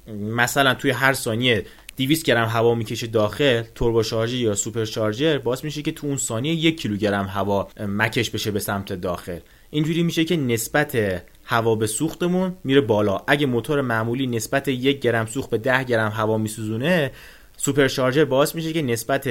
مثلا 0.08 0.74
توی 0.74 0.92
هر 0.92 1.14
ثانیه 1.14 1.66
200 2.08 2.26
گرم 2.26 2.48
هوا 2.48 2.76
می‌کشه 2.76 3.08
داخل 3.08 3.62
توربو 3.76 4.04
شارژر 4.04 4.36
یا 4.36 4.56
سوپر 4.56 4.86
شارژر 4.86 5.38
باعث 5.38 5.64
میشه 5.64 5.82
که 5.82 5.92
تو 5.92 6.08
اون 6.08 6.18
ثانیه 6.18 6.54
یک 6.54 6.82
کیلوگرم 6.82 7.26
هوا 7.26 7.68
مکش 7.80 8.30
بشه 8.30 8.52
به 8.52 8.60
سمت 8.60 8.94
داخل. 8.94 9.40
اینجوری 9.70 10.04
میشه 10.04 10.26
که 10.26 10.38
نسبت 10.38 10.98
هوا 11.46 11.76
به 11.76 11.88
سوختمون 11.88 12.56
میره 12.64 12.82
بالا. 12.82 13.22
اگه 13.28 13.46
موتور 13.46 13.82
معمولی 13.82 14.28
نسبت 14.28 14.68
یک 14.68 15.00
گرم 15.00 15.26
سوخت 15.26 15.50
به 15.50 15.58
10 15.58 15.84
گرم 15.84 16.12
هوا 16.12 16.38
میسوزونه 16.38 17.12
سوپر 17.58 17.88
شارژر 17.88 18.26
باعث 18.26 18.56
میشه 18.56 18.74
که 18.74 18.82
نسبت 18.82 19.28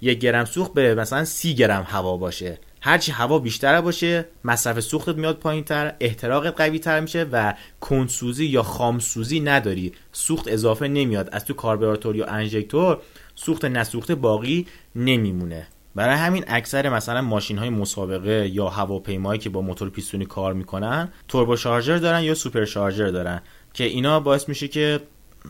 یک 0.00 0.18
گرم 0.18 0.44
سوخت 0.44 0.74
به 0.74 0.94
مثلا 0.94 1.24
سی 1.24 1.54
گرم 1.54 1.86
هوا 1.88 2.16
باشه. 2.16 2.58
هرچی 2.82 3.12
هوا 3.12 3.38
بیشتر 3.38 3.80
باشه 3.80 4.24
مصرف 4.44 4.80
سوختت 4.80 5.16
میاد 5.16 5.38
پایین 5.38 5.64
تر 5.64 5.94
احتراقت 6.00 6.56
قوی 6.56 6.78
تر 6.78 7.00
میشه 7.00 7.26
و 7.32 7.54
کم‌سوزی 7.80 8.46
یا 8.46 8.62
خامسوزی 8.62 9.40
نداری. 9.40 9.92
سوخت 10.12 10.48
اضافه 10.48 10.88
نمیاد. 10.88 11.28
از 11.32 11.44
تو 11.44 11.54
کاربراتور 11.54 12.16
یا 12.16 12.26
انژکتور 12.26 12.98
سوخت 13.34 13.64
نسوخته 13.64 14.14
باقی 14.14 14.66
نمیمونه. 14.96 15.66
برای 15.94 16.16
همین 16.16 16.44
اکثر 16.48 16.88
مثلا 16.88 17.22
ماشین 17.22 17.58
های 17.58 17.70
مسابقه 17.70 18.48
یا 18.48 18.68
هواپیمایی 18.68 19.40
که 19.40 19.50
با 19.50 19.60
موتور 19.60 19.90
پیستونی 19.90 20.24
کار 20.24 20.52
می‌کنن 20.52 21.08
توربو 21.28 21.56
شارژر 21.56 21.96
دارن 21.96 22.22
یا 22.22 22.34
سوپر 22.34 22.64
شارژر 22.64 23.08
دارن 23.08 23.42
که 23.74 23.84
اینا 23.84 24.20
باعث 24.20 24.48
میشه 24.48 24.68
که 24.68 25.00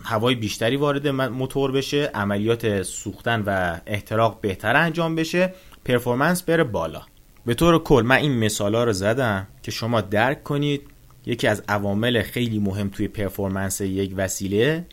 هوای 0.05 0.35
بیشتری 0.35 0.77
وارد 0.77 1.09
موتور 1.09 1.73
بشه 1.73 2.11
عملیات 2.15 2.83
سوختن 2.83 3.43
و 3.47 3.81
احتراق 3.87 4.41
بهتر 4.41 4.77
انجام 4.77 5.15
بشه 5.15 5.55
performance 5.85 6.43
بره 6.43 6.65
بالا. 6.65 7.03
به 7.47 7.55
طور 7.55 7.83
کل 7.83 8.03
من 8.07 8.17
این 8.17 8.33
مثالا 8.33 8.85
رو 8.85 8.93
زدم 8.93 9.47
که 9.63 9.71
شما 9.71 10.01
درک 10.01 10.43
کنید 10.43 10.83
یکی 11.27 11.47
از 11.47 11.63
عوامل 11.69 12.23
خیلی 12.23 12.59
مهم 12.59 12.89
توی 12.89 13.09
performance 13.09 13.81
یک 13.81 14.13
وسیله 14.17 14.87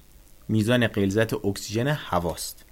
میزان 0.49 0.87
غلظت 0.87 1.45
اکسیژن 1.45 1.87
هواست 1.87 2.65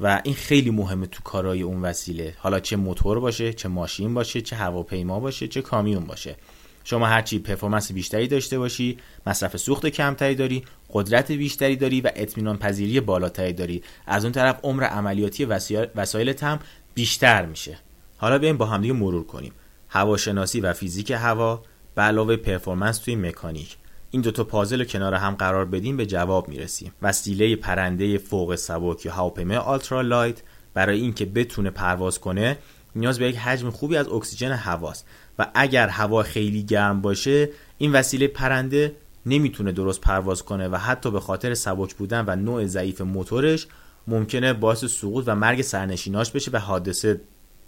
و 0.00 0.20
این 0.24 0.34
خیلی 0.34 0.70
مهمه 0.70 1.06
تو 1.06 1.22
کارای 1.22 1.62
اون 1.62 1.82
وسیله. 1.82 2.34
حالا 2.38 2.60
چه 2.60 2.76
موتور 2.76 3.20
باشه 3.20 3.52
چه 3.52 3.68
ماشین 3.68 4.14
باشه 4.14 4.40
چه 4.40 4.56
هواپیما 4.56 5.20
باشه 5.20 5.48
چه 5.48 5.62
کامیون 5.62 6.04
باشه. 6.04 6.36
شما 6.84 7.06
هرچی 7.06 7.38
performance 7.38 7.92
بیشتری 7.92 8.28
داشته 8.28 8.58
باشی 8.58 8.96
مصرف 9.26 9.56
سوخت 9.56 9.86
کمتری 9.86 10.34
داری 10.34 10.64
قدرت 10.92 11.32
بیشتری 11.32 11.76
داری 11.76 12.00
و 12.00 12.10
اطمینان 12.16 12.56
پذیری 12.56 13.00
بالاتری 13.00 13.52
داری. 13.52 13.82
از 14.06 14.24
اون 14.24 14.32
طرف 14.32 14.60
عمر 14.62 14.84
عملیاتی 14.84 15.44
وسایلت 15.94 16.44
هم 16.44 16.58
بیشتر 16.94 17.46
میشه. 17.46 17.78
حالا 18.22 18.38
بیایم 18.38 18.56
با 18.56 18.66
همدیگه 18.66 18.94
مرور 18.94 19.24
کنیم. 19.24 19.52
هواشناسی 19.88 20.60
و 20.60 20.72
فیزیک 20.72 21.10
هوا 21.10 21.62
به 21.94 22.02
علاوه 22.02 22.36
performance 22.36 22.98
توی 22.98 23.16
مکانیک. 23.16 23.76
این 24.10 24.22
دوتا 24.22 24.44
پازل 24.44 24.78
رو 24.78 24.84
کنار 24.84 25.14
هم 25.14 25.34
قرار 25.34 25.64
بدیم 25.64 25.96
به 25.96 26.06
جواب 26.06 26.48
می‌رسیم. 26.48 26.92
وسیله 27.02 27.56
پرنده 27.56 28.18
فوق 28.18 28.54
سبک 28.54 29.06
یا 29.06 29.12
هواپیمای 29.12 29.56
ultra 29.56 30.00
light 30.00 30.42
برای 30.74 31.00
اینکه 31.00 31.24
بتونه 31.24 31.70
پرواز 31.70 32.18
کنه 32.20 32.58
نیاز 32.96 33.18
به 33.18 33.28
یک 33.28 33.36
حجم 33.36 33.70
خوبی 33.70 33.96
از 33.96 34.08
اکسیژن 34.08 34.52
هواست. 34.52 35.06
و 35.38 35.46
اگر 35.54 35.88
هوا 35.88 36.22
خیلی 36.22 36.62
گرم 36.62 37.00
باشه 37.00 37.48
این 37.78 37.92
وسیله 37.92 38.26
پرنده 38.26 38.96
نمی‌تونه 39.26 39.72
درست 39.72 40.00
پرواز 40.00 40.42
کنه 40.42 40.68
و 40.68 40.76
حتی 40.76 41.10
به 41.10 41.20
خاطر 41.20 41.54
سبک 41.54 41.94
بودن 41.94 42.24
و 42.26 42.36
نوع 42.36 42.66
ضعیف 42.66 43.00
موتورش 43.00 43.66
ممکنه 44.06 44.52
باعث 44.52 44.84
سقوط 44.84 45.24
و 45.26 45.34
مرگ 45.34 45.62
سرنشیناش 45.62 46.30
بشه 46.30 46.50
و 46.50 46.56
حادثه 46.56 47.20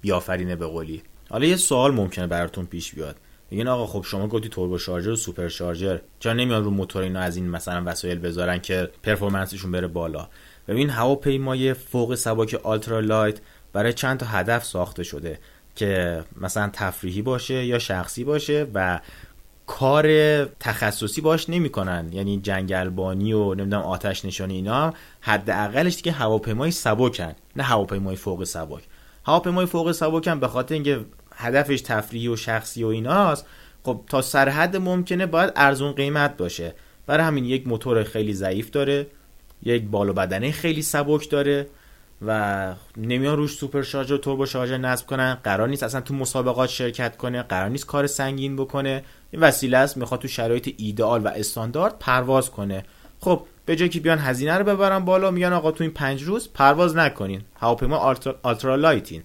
بیافرینه 0.04 0.56
به 0.56 0.66
قولی. 0.66 1.02
حالا 1.30 1.46
یه 1.46 1.56
سوال 1.56 1.94
ممکنه 1.94 2.26
براتون 2.26 2.66
پیش 2.66 2.94
بیاد. 2.94 3.16
میگن 3.50 3.68
آقا 3.68 3.86
خب 3.86 4.04
شما 4.04 4.28
گفتی 4.28 4.48
توربو 4.48 4.78
شارژر 4.78 5.10
و 5.10 5.16
سوپر 5.16 5.48
شارژر. 5.48 6.00
چرا 6.20 6.32
نمیان 6.32 6.64
رو 6.64 6.70
موتور 6.70 7.02
اینا 7.02 7.20
از 7.20 7.36
این 7.36 7.48
مثلا 7.48 7.82
وسایل 7.86 8.18
بذارن 8.18 8.58
که 8.58 8.90
performance 9.02 9.54
شون 9.54 9.72
بره 9.72 9.86
بالا؟ 9.86 10.28
ببین 10.68 10.90
هواپیمای 10.90 11.74
فوق 11.74 12.14
سبک 12.14 12.60
ultra 12.62 13.00
light 13.00 13.38
برای 13.72 13.92
چند 13.92 14.18
تا 14.18 14.26
هدف 14.26 14.64
ساخته 14.64 15.02
شده 15.02 15.38
که 15.74 16.24
مثلا 16.40 16.70
تفریحی 16.72 17.22
باشه 17.22 17.64
یا 17.64 17.78
شخصی 17.78 18.24
باشه 18.24 18.66
و 18.74 19.00
کار 19.66 20.06
تخصصی 20.44 21.20
باش 21.20 21.50
نمی‌کنن. 21.50 22.08
یعنی 22.12 22.40
جنگلبانی 22.40 23.32
و 23.32 23.54
نمی‌دونم 23.54 23.82
آتش 23.82 24.24
نشانی 24.24 24.54
اینا 24.54 24.94
حداقلش 25.20 25.96
دیگه 25.96 26.12
هواپیمای 26.12 26.70
سبکن 26.70 27.32
نه 27.56 27.62
هواپیمای 27.62 28.16
فوق 28.16 28.44
سبک. 28.44 28.82
هواپیمای 29.26 29.66
فوق 29.66 29.92
سبکن 29.92 30.40
به 30.40 30.48
خاطر 30.48 30.74
اینکه 30.74 31.00
هدفش 31.34 31.80
تفریحی 31.80 32.28
و 32.28 32.36
شخصی 32.36 32.84
و 32.84 32.86
ایناست 32.86 33.46
خب 33.82 34.00
تا 34.08 34.22
سر 34.22 34.48
حد 34.48 34.76
ممکنه 34.76 35.26
باید 35.26 35.52
ارزون 35.56 35.92
قیمت 35.92 36.36
باشه. 36.36 36.74
برای 37.06 37.26
همین 37.26 37.44
یک 37.44 37.68
موتور 37.68 38.04
خیلی 38.04 38.32
ضعیف 38.32 38.70
داره 38.70 39.06
یک 39.62 39.82
بال 39.82 40.08
و 40.08 40.12
بدنه 40.12 40.52
خیلی 40.52 40.82
سبک 40.82 41.30
داره 41.30 41.66
و 42.26 42.74
نمیان 42.96 43.36
روش 43.36 43.52
سوپر 43.56 43.82
شارژر 43.82 44.14
و 44.14 44.18
توربو 44.18 44.46
شارژر 44.46 44.76
نصب 44.76 45.06
کنن. 45.06 45.38
قرار 45.44 45.68
نیست 45.68 45.82
اصلا 45.82 46.00
تو 46.00 46.14
مسابقات 46.14 46.68
شرکت 46.68 47.16
کنه 47.16 47.42
قرار 47.42 47.68
نیست 47.68 47.86
کار 47.86 48.06
سنگین 48.06 48.56
بکنه. 48.56 49.04
این 49.30 49.42
وسیله 49.42 49.78
است 49.78 49.96
می‌خواد 49.96 50.20
تو 50.20 50.28
شرایط 50.28 50.74
ایدئال 50.76 51.26
و 51.26 51.28
استاندارد 51.28 51.98
پرواز 51.98 52.50
کنه. 52.50 52.84
خب 53.20 53.42
به 53.66 53.76
جای 53.76 53.88
که 53.88 54.00
بیان 54.00 54.18
هزینه 54.18 54.58
رو 54.58 54.64
ببرن 54.64 54.98
بالا 54.98 55.30
میگن 55.30 55.52
آقا 55.52 55.70
تو 55.70 55.84
این 55.84 55.92
پنج 55.92 56.22
روز 56.22 56.48
پرواز 56.54 56.96
نکنین. 56.96 57.40
هواپیما 57.56 57.96
ultra, 57.96 58.38
ultra 58.42 58.76
light 58.76 59.09
ین 59.09 59.22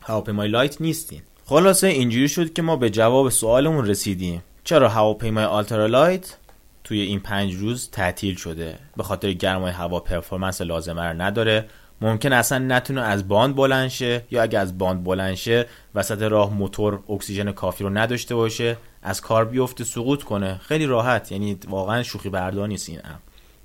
هواپیمای 0.00 0.48
light 0.48 0.80
نیستین. 0.80 1.22
خلاصه 1.44 1.86
اینجوری 1.86 2.28
شد 2.28 2.52
که 2.52 2.62
ما 2.62 2.76
به 2.76 2.90
جواب 2.90 3.28
سوالمون 3.28 3.86
رسیدیم. 3.86 4.42
چرا 4.64 4.88
هواپیمای 4.88 5.44
ultra 5.44 5.86
light 5.86 6.36
توی 6.84 7.00
این 7.00 7.20
پنج 7.20 7.54
روز 7.54 7.90
تعطیل 7.92 8.34
شده؟ 8.34 8.78
به 8.96 9.02
خاطر 9.02 9.32
گرمای 9.32 9.72
هوا 9.72 10.00
performance 10.00 10.60
لازمه 10.60 11.02
رو 11.02 11.22
نداره. 11.22 11.66
ممکنه 12.00 12.32
اصلا 12.32 12.58
نتونه 12.58 13.00
از 13.00 13.28
باند 13.28 13.56
بلند 13.56 13.88
شه 13.88 14.24
یا 14.30 14.42
اگه 14.42 14.58
از 14.58 14.78
باند 14.78 15.04
بلند 15.04 15.34
شه 15.34 15.66
وسط 15.94 16.22
راه 16.22 16.54
موتور 16.54 17.00
اکسیژن 17.08 17.52
کافی 17.52 17.84
رو 17.84 17.90
نداشته 17.90 18.34
باشه 18.34 18.76
از 19.02 19.20
کار 19.20 19.44
بیفته 19.44 19.84
سقوط 19.84 20.22
کنه. 20.22 20.60
خیلی 20.62 20.86
راحت. 20.86 21.32
یعنی 21.32 21.58
واقعا 21.68 22.02
شوخی 22.02 22.28
بردار 22.28 22.68
نیست 22.68 22.88
این 22.88 22.98
ام. 23.04 23.18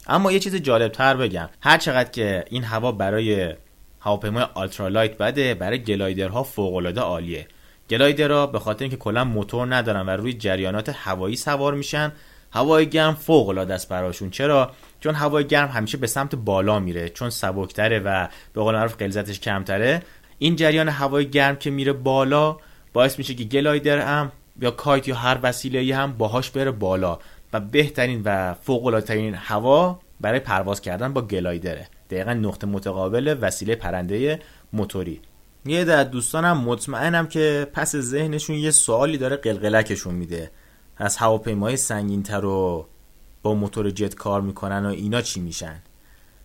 اما 0.07 0.31
یه 0.31 0.39
چیز 0.39 0.55
جالب 0.55 0.91
تر 0.91 1.17
بگم. 1.17 1.49
هر 1.61 1.77
چقدر 1.77 2.09
که 2.09 2.45
این 2.49 2.63
هوا 2.63 2.91
برای 2.91 3.53
هواپیمای 3.99 4.45
ultralight 4.53 5.17
بده 5.17 5.53
برای 5.53 5.83
گلایدرها 5.83 6.43
فوق 6.43 6.75
العاده 6.75 7.01
عالیه. 7.01 7.47
گلایدرها 7.89 8.47
به 8.47 8.59
خاطر 8.59 8.83
اینکه 8.83 8.97
کلا 8.97 9.23
موتور 9.23 9.75
ندارن 9.75 10.05
و 10.05 10.09
روی 10.09 10.33
جریانات 10.33 10.89
هوایی 10.89 11.35
سوار 11.35 11.73
میشن 11.73 12.11
هوای 12.53 12.89
گرم 12.89 13.13
فوق 13.13 13.49
العاده 13.49 13.73
است 13.73 13.89
براشون. 13.89 14.29
چرا؟ 14.29 14.71
چون 14.99 15.15
هوای 15.15 15.47
گرم 15.47 15.67
همیشه 15.67 15.97
به 15.97 16.07
سمت 16.07 16.35
بالا 16.35 16.79
میره 16.79 17.09
چون 17.09 17.29
سبکتره 17.29 17.99
و 17.99 18.27
به 18.53 18.61
قول 18.61 18.75
معروف 18.75 18.97
غلظتش 18.97 19.39
کمتره. 19.39 20.01
این 20.39 20.55
جریان 20.55 20.89
هوای 20.89 21.29
گرم 21.29 21.55
که 21.55 21.71
میره 21.71 21.93
بالا 21.93 22.57
باعث 22.93 23.17
میشه 23.17 23.33
که 23.33 23.43
گلایدر 23.43 23.99
هم 23.99 24.31
یا 24.61 24.71
کایت 24.71 25.07
یا 25.07 25.15
هر 25.15 25.39
وسیله 25.43 25.95
هم 25.95 26.13
باهاش 26.13 26.49
بره 26.49 26.71
بالا. 26.71 27.19
و 27.55 27.59
بهترین 27.59 28.21
و 28.25 28.53
فوق 28.53 29.03
ترین 29.07 29.33
هوا 29.33 29.99
برای 30.21 30.39
پرواز 30.39 30.81
کردن 30.81 31.13
با 31.13 31.21
گلایدره. 31.21 31.87
دقیقا 32.09 32.33
نقطه 32.33 32.67
متقابل 32.67 33.37
وسیله 33.41 33.75
پرنده 33.75 34.39
موتوری. 34.73 35.21
یه 35.65 35.83
در 35.83 36.03
دوستانم 36.03 36.57
مطمئنم 36.57 37.27
که 37.27 37.67
پس 37.73 37.95
ذهنشون 37.95 38.55
یه 38.55 38.71
سوالی 38.71 39.17
داره 39.17 39.35
قلقلکشون 39.35 40.15
میده. 40.15 40.51
از 40.97 41.17
هواپیمای 41.17 41.77
سنگینتر 41.77 42.41
رو 42.41 42.87
با 43.43 43.53
موتور 43.53 43.89
جت 43.89 44.15
کار 44.15 44.41
می‌کنن 44.41 44.85
و 44.85 44.89
اینا 44.89 45.21
چی 45.21 45.39
میشن؟ 45.39 45.81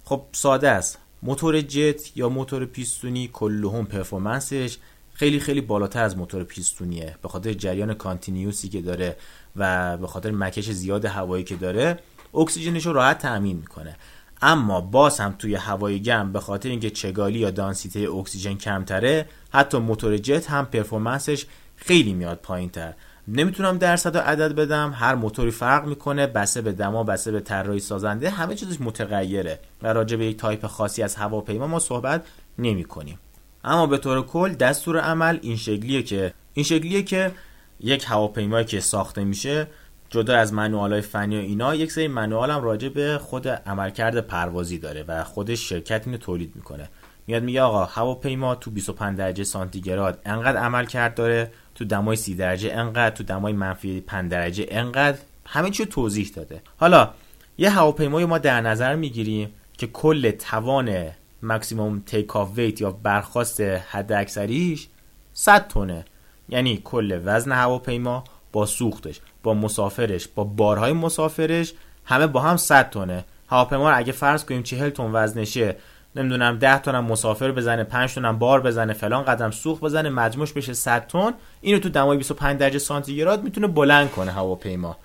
خب 0.04 0.22
ساده 0.32 0.70
است. 0.70 0.98
موتور 1.22 1.60
جت 1.60 2.16
یا 2.16 2.28
موتور 2.28 2.64
پیستونی 2.64 3.30
کلهم 3.32 3.86
performance 3.86 4.64
ش 4.64 4.78
خیلی 5.20 5.40
خیلی 5.40 5.60
بالاتر 5.60 6.02
از 6.02 6.16
موتور 6.16 6.44
پیستونیه. 6.44 7.16
به 7.22 7.28
خاطر 7.28 7.52
جریان 7.52 7.94
continuous 7.94 8.62
ی 8.62 8.68
که 8.68 8.82
داره 8.82 9.16
و 9.56 9.96
به 9.96 10.06
خاطر 10.06 10.30
مکش 10.30 10.70
زیاد 10.70 11.04
هوایی 11.04 11.44
که 11.44 11.56
داره 11.56 11.98
اکسیژنش 12.34 12.86
رو 12.86 12.92
راحت 12.92 13.18
تأمین 13.18 13.56
می‌کنه. 13.56 13.96
اما 14.42 14.80
باز 14.80 15.20
هم 15.20 15.34
توی 15.38 15.54
هوای 15.54 16.02
گرم 16.02 16.32
به 16.32 16.40
خاطر 16.40 16.68
اینکه 16.68 16.90
چگالی 16.90 17.38
یا 17.38 17.50
دانسیته 17.50 18.00
اکسیژن 18.00 18.54
کمتره 18.54 19.28
حتی 19.52 19.78
موتور 19.78 20.16
جت 20.16 20.50
هم 20.50 20.66
performance 20.66 21.34
ش 21.34 21.46
خیلی 21.76 22.12
میاد 22.12 22.38
پایین 22.38 22.70
تر 22.70 22.94
نمی‌تونم 23.28 23.78
درصد 23.78 24.16
و 24.16 24.18
عدد 24.18 24.54
بدم 24.54 24.92
هر 24.96 25.14
موتوری 25.14 25.50
فرق 25.50 25.86
می‌کنه 25.86 26.26
بسته 26.26 26.62
به 26.62 26.72
دما 26.72 27.04
بسته 27.04 27.32
به 27.32 27.40
طراحی 27.40 27.80
سازنده 27.80 28.30
همه 28.30 28.54
چیزش 28.54 28.80
متغیره 28.80 29.58
و 29.82 29.92
راجع 29.92 30.16
به 30.16 30.26
یک 30.26 30.36
تایپ 30.36 30.66
خاصی 30.66 31.02
از 31.02 31.14
هواپیما 31.14 31.66
ما 31.66 31.78
صحبت 31.78 32.24
نمی 32.58 32.84
کنیم 32.84 33.18
اما 33.64 33.86
به 33.86 33.98
طور 33.98 34.22
کل 34.22 34.52
دستور 34.52 35.00
عمل 35.00 35.38
این 35.42 35.56
شکلیه 35.56 36.02
که 36.02 36.34
این 36.54 36.64
شکلیه 36.64 37.02
که 37.02 37.32
یک 37.80 38.04
هواپیمایی 38.08 38.64
که 38.64 38.80
ساخته 38.80 39.24
میشه 39.24 39.66
جدا 40.10 40.36
از 40.36 40.52
منوال 40.52 40.92
های 40.92 41.00
فنی 41.00 41.36
و 41.36 41.40
اینا 41.40 41.74
یک 41.74 41.92
سری 41.92 42.08
منوال 42.08 42.50
هم 42.50 42.62
راجع 42.62 42.88
به 42.88 43.18
خود 43.22 43.48
عملکرد 43.48 44.20
پروازی 44.20 44.78
داره 44.78 45.04
و 45.08 45.24
خودش 45.24 45.68
شرکت 45.68 46.06
اینو 46.06 46.18
تولید 46.18 46.52
می‌کنه. 46.56 46.88
میاد 47.26 47.42
میگه 47.42 47.62
آقا 47.62 47.84
هواپیما 47.84 48.54
تو 48.54 48.70
25 48.70 49.18
درجه 49.18 49.44
سانتیگراد 49.44 50.18
انقدر 50.24 50.58
عمل 50.58 50.84
کرد 50.84 51.14
داره 51.14 51.52
تو 51.74 51.84
دمای 51.84 52.16
30 52.16 52.34
درجه 52.34 52.72
انقدر 52.72 53.16
تو 53.16 53.24
دمای 53.24 53.52
منفی 53.52 54.00
5 54.00 54.30
درجه 54.30 54.66
انقدر. 54.70 55.18
همه 55.46 55.70
چی 55.70 55.86
توضیح 55.86 56.30
داده. 56.36 56.62
حالا 56.76 57.10
یه 57.58 57.70
هواپیمای 57.70 58.24
ما 58.24 58.38
در 58.38 58.60
نظر 58.60 58.94
می‌گیریم 58.94 59.54
که 59.78 59.86
کل 59.86 60.30
توان 60.30 61.10
مکسیموم 61.42 62.02
تیک 62.06 62.36
آف 62.36 62.50
ویت 62.56 62.80
یا 62.80 62.90
برخواست 62.90 63.60
حد 63.60 64.12
اکثریش 64.12 64.88
100 65.32 65.68
تونه 65.68 66.04
یعنی 66.48 66.80
کل 66.84 67.20
وزن 67.24 67.52
هواپیما 67.52 68.24
با 68.52 68.66
سوختش 68.66 69.20
با 69.42 69.54
مسافرش 69.54 70.28
با 70.28 70.44
بارهای 70.44 70.92
مسافرش 70.92 71.72
همه 72.04 72.26
با 72.26 72.40
هم 72.40 72.56
100 72.56 72.90
تونه 72.90 73.24
هواپیما 73.48 73.90
رو 73.90 73.98
اگه 73.98 74.12
فرض 74.12 74.44
کنیم 74.44 74.62
40 74.62 74.90
تن 74.90 75.10
وزنشه 75.12 75.76
نمی‌دونم 76.16 76.58
10 76.58 76.78
تن 76.78 77.00
مسافر 77.00 77.52
بزنه 77.52 77.84
5 77.84 78.14
تن 78.14 78.38
بار 78.38 78.60
بزنه 78.60 78.92
فلان 78.92 79.24
قدم 79.24 79.50
سوخت 79.50 79.82
بزنه 79.82 80.08
مجموعش 80.08 80.52
بشه 80.52 80.72
100 80.72 81.06
تن. 81.06 81.32
اینو 81.60 81.78
تو 81.78 81.88
دمای 81.88 82.16
25 82.16 82.58
درجه 82.60 82.78
سانتیگراد 82.78 83.42
می‌تونه 83.42 83.66
بلند 83.66 84.10
کنه 84.10 84.32
هواپیما. 84.32 84.96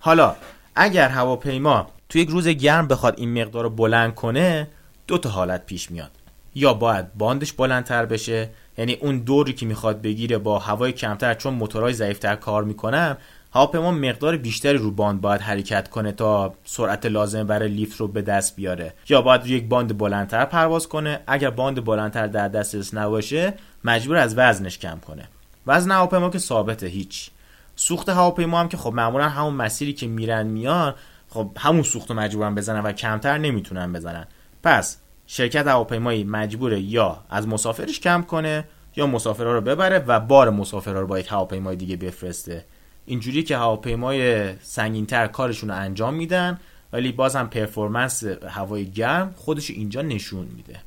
حالا 0.00 0.36
اگر 0.74 1.08
هواپیما 1.08 1.86
تو 2.08 2.18
یک 2.18 2.28
روز 2.28 2.48
گرم 2.48 2.88
بخواد 2.88 3.14
این 3.18 3.42
مقدار 3.42 3.62
رو 3.62 3.70
بلند 3.70 4.14
کنه 4.14 4.68
دو 5.06 5.18
تا 5.18 5.28
حالت 5.28 5.66
پیش 5.66 5.90
میاد. 5.90 6.10
یا 6.54 6.74
باید 6.74 7.14
باندش 7.14 7.52
بلندتر 7.52 8.06
بشه 8.06 8.50
یعنی 8.78 8.94
اون 8.94 9.18
دوری 9.18 9.52
که 9.52 9.66
می‌خواد 9.66 10.02
بگیره 10.02 10.38
با 10.38 10.58
هوای 10.58 10.92
کمتر 10.92 11.34
چون 11.34 11.54
موتورهای 11.54 11.92
ضعیفتر 11.92 12.36
کار 12.36 12.64
می‌کنن 12.64 13.16
هواپیما 13.54 13.90
مقدار 13.90 14.36
بیشتری 14.36 14.78
رو 14.78 14.90
باند 14.90 15.20
باید 15.20 15.40
حرکت 15.40 15.88
کنه 15.88 16.12
تا 16.12 16.54
سرعت 16.64 17.06
لازم 17.06 17.46
برای 17.46 17.68
lift 17.68 18.00
رو 18.00 18.08
به 18.08 18.22
دست 18.22 18.56
بیاره. 18.56 18.92
یا 19.08 19.22
باید 19.22 19.40
رو 19.40 19.46
یک 19.46 19.64
باند 19.64 19.98
بلندتر 19.98 20.44
پرواز 20.44 20.88
کنه. 20.88 21.20
اگر 21.26 21.50
باند 21.50 21.84
بلندتر 21.84 22.26
در 22.26 22.48
دسترس 22.48 22.94
نباشه 22.94 23.54
مجبوره 23.84 24.16
از 24.16 24.34
وزنش 24.38 24.78
کم 24.78 24.98
کنه. 25.06 25.28
وزن 25.66 25.90
هواپیما 25.90 26.30
که 26.30 26.38
ثابته 26.38 26.86
هیچ. 26.86 27.30
سوخت 27.76 28.08
هواپیما 28.08 28.60
هم 28.60 28.68
که 28.68 28.76
خب 28.76 28.92
معمولا 28.92 29.28
همون 29.28 29.54
مسیری 29.54 29.92
که 29.92 30.06
میرن 30.06 30.46
میان 30.46 30.94
خب 31.28 31.50
همون 31.58 31.82
سوخت 31.82 32.10
رو 32.10 32.16
مجبورن 32.16 32.54
بزنن 32.54 32.80
و 32.80 32.92
کمتر 32.92 33.38
نمی‌تونن 33.38 33.92
بزنن. 33.92 34.26
پس 34.66 34.96
شرکت 35.26 35.66
هواپیمایی 35.66 36.24
مجبوره 36.24 36.80
یا 36.80 37.24
از 37.30 37.48
مسافرش 37.48 38.00
کم 38.00 38.22
کنه 38.22 38.64
یا 38.96 39.06
مسافرها 39.06 39.52
رو 39.52 39.60
ببره 39.60 39.98
و 39.98 40.20
بار 40.20 40.50
مسافرها 40.50 41.00
رو 41.00 41.06
با 41.06 41.18
یک 41.18 41.26
هواپیمای 41.30 41.76
دیگه 41.76 41.96
بفرسته. 41.96 42.64
اینجوری 43.04 43.42
که 43.42 43.56
هواپیمای 43.56 44.52
سنگینتر 44.58 45.26
کارشون 45.26 45.70
رو 45.70 45.76
انجام 45.76 46.14
میدن 46.14 46.58
ولی 46.92 47.12
بازم 47.12 47.46
پرفورمنس 47.46 48.24
هوای 48.24 48.86
گرم 48.90 49.34
خودش 49.36 49.70
اینجا 49.70 50.02
نشون 50.02 50.46
میده. 50.56 50.80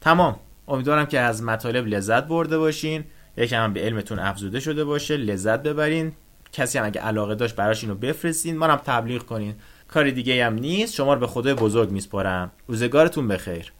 تمام. 0.00 0.36
امیدوارم 0.68 1.06
که 1.06 1.20
از 1.20 1.42
مطالب 1.42 1.86
لذت 1.86 2.24
برده 2.24 2.58
باشین. 2.58 3.04
یکم 3.36 3.64
هم 3.64 3.72
به 3.72 3.80
علمتون 3.80 4.18
افزوده 4.18 4.60
شده 4.60 4.84
باشه. 4.84 5.16
لذت 5.16 5.62
ببرین. 5.62 6.12
کسی 6.52 6.78
هم 6.78 6.84
اگه 6.84 7.00
علاقه 7.00 7.34
داشت 7.34 7.56
براش 7.56 7.82
اینو 7.84 7.94
بفرستین. 7.94 8.56
منم 8.56 8.76
تبلیغ 8.76 9.22
کنین. 9.22 9.54
کاری 9.90 10.12
دیگه 10.12 10.46
هم 10.46 10.54
نیست. 10.54 10.94
شما 10.94 11.14
رو 11.14 11.20
به 11.20 11.26
خدای 11.26 11.54
بزرگ 11.54 11.90
میسپارم. 11.90 12.50
روزگارتون 12.66 13.28
بخیر. 13.28 13.72